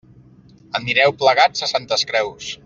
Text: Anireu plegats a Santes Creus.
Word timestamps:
Anireu 0.79 1.13
plegats 1.19 1.67
a 1.67 1.71
Santes 1.75 2.09
Creus. 2.13 2.51